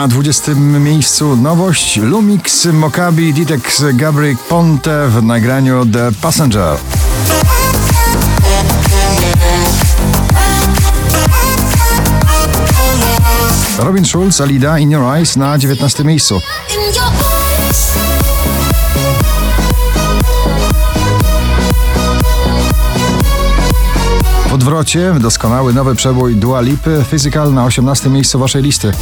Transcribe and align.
Na 0.00 0.08
20 0.08 0.54
miejscu 0.54 1.36
nowość 1.36 1.96
Lumix 1.96 2.66
Mokabi 2.72 3.34
Ditex 3.34 3.82
Gabriel 3.92 4.36
Ponte 4.48 5.08
w 5.08 5.22
nagraniu 5.22 5.86
The 5.86 6.12
Passenger. 6.20 6.76
Robin 13.78 14.04
Schulz, 14.04 14.40
Alida 14.40 14.78
In 14.78 14.90
Your 14.90 15.16
Eyes 15.16 15.36
na 15.36 15.58
19 15.58 16.04
miejscu. 16.04 16.40
W 24.48 24.52
odwrocie 24.52 25.14
doskonały 25.20 25.72
nowy 25.72 25.94
przebój 25.94 26.36
Dua 26.36 26.60
Lipy 26.60 27.04
Physical 27.10 27.54
na 27.54 27.64
18 27.64 28.10
miejscu 28.10 28.38
waszej 28.38 28.62
listy. 28.62 28.92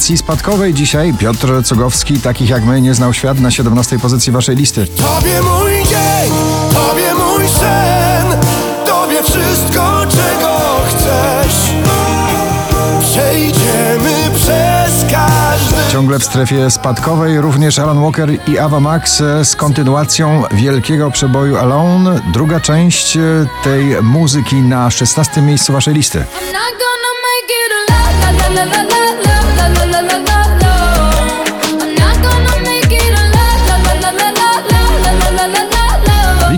Pozycji 0.00 0.18
spadkowej 0.18 0.74
dzisiaj 0.74 1.14
Piotr 1.14 1.62
Cugowski, 1.64 2.20
takich 2.20 2.50
jak 2.50 2.64
my, 2.64 2.80
nie 2.80 2.94
znał 2.94 3.12
świat 3.12 3.40
na 3.40 3.50
17 3.50 3.98
pozycji 3.98 4.32
waszej 4.32 4.56
listy. 4.56 4.86
Tobie 4.86 5.42
mój 5.42 5.72
dzień, 5.72 6.32
Tobie 6.74 7.14
mój 7.14 7.48
sen, 7.48 8.26
Tobie 8.86 9.22
wszystko, 9.22 10.00
czego 10.10 10.58
chcesz. 10.88 11.72
Przejdziemy 13.02 14.30
przez 14.34 15.12
każdy. 15.12 15.92
Ciągle 15.92 16.18
w 16.18 16.24
strefie 16.24 16.70
spadkowej 16.70 17.40
również 17.40 17.78
Alan 17.78 18.02
Walker 18.02 18.30
i 18.48 18.58
Ava 18.58 18.80
Max 18.80 19.20
e, 19.20 19.44
z 19.44 19.56
kontynuacją 19.56 20.42
wielkiego 20.52 21.10
przeboju 21.10 21.56
Alone. 21.56 22.20
Druga 22.32 22.60
część 22.60 23.16
e, 23.16 23.20
tej 23.64 24.02
muzyki 24.02 24.56
na 24.56 24.90
16 24.90 25.42
miejscu 25.42 25.72
waszej 25.72 25.94
listy. 25.94 26.24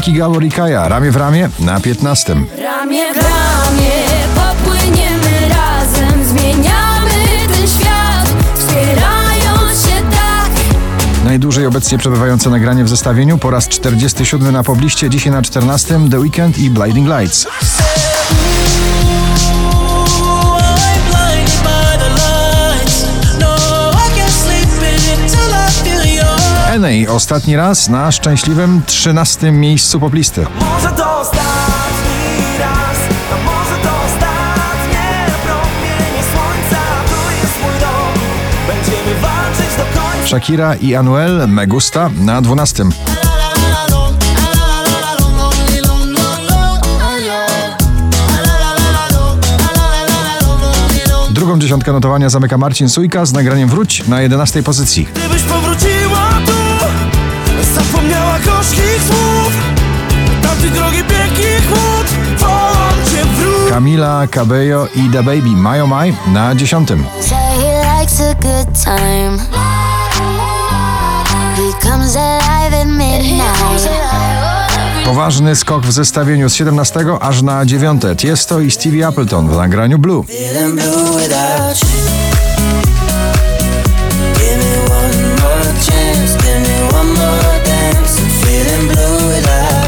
Vicky 0.02 0.18
Gabor 0.18 0.44
i 0.44 0.50
Kaja, 0.50 0.88
ramię 0.88 1.10
w 1.10 1.16
ramię 1.16 1.50
na 1.60 1.80
15. 1.80 2.34
Ramię 2.62 3.14
w 3.14 3.16
ramię 3.16 3.90
popłyniemy 4.34 5.48
razem, 5.48 6.24
zmieniamy 6.24 7.10
ten 7.46 7.68
świat, 7.68 8.34
wspierając 8.54 9.82
się 9.82 10.02
tak. 10.10 10.50
Najdłużej 11.24 11.66
obecnie 11.66 11.98
przebywające 11.98 12.50
nagranie 12.50 12.84
w 12.84 12.88
zestawieniu 12.88 13.38
po 13.38 13.50
raz 13.50 13.68
47 13.68 14.52
na 14.52 14.62
pobliście, 14.62 15.10
dzisiaj 15.10 15.32
na 15.32 15.42
14 15.42 16.00
The 16.10 16.20
Weekend 16.20 16.58
i 16.58 16.70
Blinding 16.70 17.08
Lights. 17.08 17.46
Ostatni 27.08 27.56
raz 27.56 27.88
na 27.88 28.12
szczęśliwym 28.12 28.82
13 28.86 29.52
miejscu 29.52 30.00
poplisty. 30.00 30.46
Może 30.60 30.88
to 30.88 31.20
ostatni 31.20 32.58
raz, 32.58 32.96
a 33.32 33.36
może 33.44 33.82
to 33.82 33.90
ostatnie 34.06 35.26
promienie 35.44 36.22
słońca. 36.32 36.80
Tu 37.08 37.30
jest 37.42 37.62
mój 37.62 37.80
dom, 37.80 38.22
będziemy 38.66 39.20
walczyć 39.20 39.76
do 39.76 40.00
końca. 40.00 40.26
Shakira 40.26 40.74
i 40.74 40.94
Anuel 40.94 41.48
Megusta 41.48 42.10
na 42.20 42.42
12. 42.42 42.84
Drugą 51.30 51.58
dziesiątkę 51.58 51.92
notowania 51.92 52.28
zamyka 52.30 52.58
Marcin 52.58 52.88
Sujka 52.88 53.24
z 53.26 53.32
nagraniem 53.32 53.68
Wróć 53.68 54.08
na 54.08 54.20
11 54.20 54.62
pozycji. 54.62 55.08
Gdybyś 55.14 55.42
powróciła 55.42 55.91
tu, 55.91 55.91
zapomniała 57.74 58.38
gorzkich 58.38 59.02
słów, 59.06 59.52
tamtej 60.42 60.70
drogi 60.70 60.96
piękny 60.96 61.62
chłód, 61.68 62.06
wołam 62.38 62.94
cię 63.10 63.24
wróć. 63.24 63.70
Camila 63.70 64.26
Cabello 64.30 64.88
i 64.94 65.10
The 65.10 65.22
Baby 65.22 65.50
Mayo 65.56 65.86
Maj 65.86 66.14
na 66.26 66.54
10. 66.54 66.88
Say 66.88 67.36
he 67.36 67.98
likes 67.98 68.20
a 68.20 68.34
good 68.34 68.84
time. 68.84 69.38
He 71.56 71.88
comes 71.88 72.16
alive 72.16 72.74
at 72.82 72.88
midnight. 72.88 73.88
Poważny 75.04 75.56
skok 75.56 75.82
w 75.82 75.92
zestawieniu 75.92 76.48
z 76.48 76.54
17 76.54 77.00
aż 77.20 77.42
na 77.42 77.66
9. 77.66 78.02
Tiesto 78.16 78.60
i 78.60 78.70
Stevie 78.70 79.06
Appleton 79.06 79.48
w 79.48 79.56
nagraniu 79.56 79.98
Blue. 79.98 80.24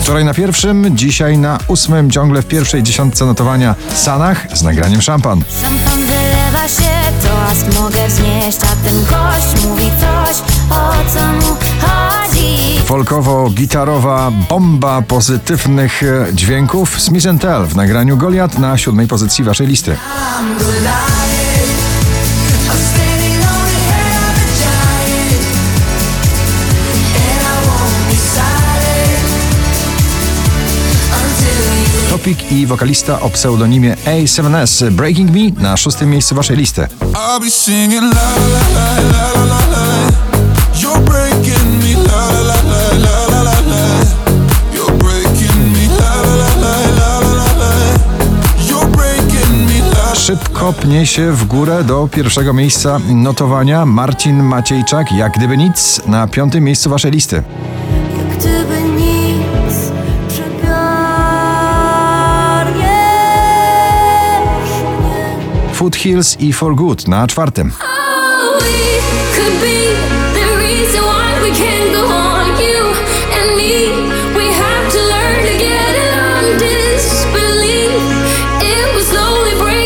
Wczoraj 0.05 0.25
na 0.25 0.34
pierwszym, 0.34 0.97
dzisiaj 0.97 1.39
na 1.39 1.59
ósmym, 1.69 2.11
ciągle 2.11 2.43
w 2.43 2.47
pierwszej 2.47 2.83
dziesiątce 2.83 3.27
notowania 3.27 3.75
Sanach 3.94 4.47
z 4.53 4.62
nagraniem 4.62 5.03
Szampan. 5.03 5.43
Szampan 5.62 6.00
wylewa 6.06 6.69
się, 6.69 7.12
toast 7.23 7.81
mogę 7.81 8.09
wznieść, 8.09 8.59
a 8.62 8.89
ten 8.89 9.05
gość 9.05 9.65
mówi 9.65 9.91
coś, 10.00 10.37
o 10.71 10.93
co 11.15 11.33
mu 11.33 11.56
chodzi. 11.81 12.81
Folkowo-gitarowa 12.84 14.31
bomba 14.49 15.03
pozytywnych 15.03 16.03
e, 16.03 16.34
dźwięków 16.34 17.00
Smith 17.00 17.27
Tell 17.41 17.67
w 17.67 17.77
nagraniu 17.77 18.17
Goliat 18.17 18.59
na 18.59 18.78
siódmej 18.78 19.09
pozycji 19.09 19.44
waszej 19.44 19.67
listy. 19.67 19.97
I'm 22.67 23.13
Topik 32.25 32.53
i 32.53 32.67
wokalista 32.67 33.21
o 33.21 33.31
pseudonimie 33.31 33.97
A7S 34.07 34.91
Breaking 34.91 35.31
Me 35.31 35.62
na 35.62 35.77
szóstym 35.77 36.11
miejscu 36.11 36.35
waszej 36.35 36.57
listy. 36.57 36.87
Szybko 50.15 50.73
pnie 50.73 51.06
się 51.06 51.33
w 51.33 51.45
górę 51.45 51.85
do 51.85 52.09
pierwszego 52.12 52.53
miejsca 52.53 53.01
notowania 53.15 53.87
Marcin 53.87 54.43
Maciejczak, 54.43 55.12
jak 55.12 55.33
gdyby 55.33 55.56
nic, 55.56 56.01
na 56.06 56.27
piątym 56.27 56.65
miejscu 56.65 56.91
waszej 56.91 57.11
listy. 57.11 57.43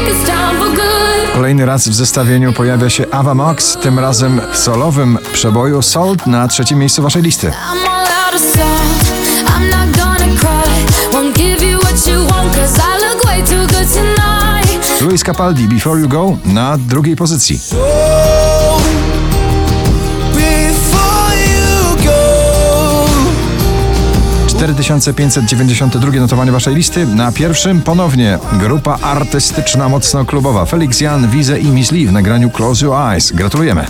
Us 0.08 0.26
down 0.26 0.56
for 0.56 0.70
good. 0.70 1.32
Kolejny 1.34 1.66
raz 1.66 1.88
w 1.88 1.94
zestawieniu 1.94 2.52
pojawia 2.52 2.90
się 2.90 3.10
Ava 3.10 3.34
Max, 3.34 3.76
tym 3.82 3.98
razem 3.98 4.40
w 4.52 4.58
solowym 4.58 5.18
przeboju 5.32 5.82
Salt 5.82 6.26
na 6.26 6.48
trzecim 6.48 6.78
miejscu 6.78 7.02
waszej 7.02 7.22
listy. 7.22 7.52
I'm 9.46 9.70
not 9.70 9.96
gonna 9.96 10.36
cry. 10.40 10.84
Won't 11.12 11.34
give 11.34 11.62
you 11.70 11.78
what 11.78 12.06
you 12.06 12.26
want, 12.26 12.56
cause 12.56 12.78
I 12.78 12.98
look 13.00 13.24
way 13.24 13.42
too 13.42 13.66
good 13.66 13.92
tonight. 13.94 14.17
Luis 15.00 15.22
Capaldi 15.22 15.68
Before 15.68 16.00
You 16.00 16.08
Go 16.08 16.36
na 16.44 16.78
drugiej 16.78 17.16
pozycji. 17.16 17.60
before 20.34 21.36
you 21.36 21.96
go. 22.04 23.06
4592 24.46 26.10
notowanie 26.20 26.52
waszej 26.52 26.74
listy. 26.74 27.06
Na 27.06 27.32
pierwszym 27.32 27.82
ponownie 27.82 28.38
grupa 28.52 28.98
artystyczna 29.02 29.88
mocno 29.88 30.24
klubowa. 30.24 30.64
Felix 30.64 31.00
Jan, 31.00 31.28
Wize 31.30 31.58
i 31.58 31.66
Miss 31.66 31.92
Lee 31.92 32.06
w 32.06 32.12
nagraniu 32.12 32.50
Close 32.50 32.84
Your 32.84 32.96
Eyes. 32.96 33.32
Gratulujemy. 33.32 33.86